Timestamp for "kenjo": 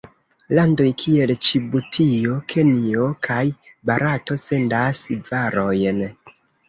2.53-3.05